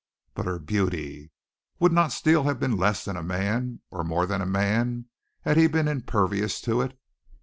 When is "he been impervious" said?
5.57-6.59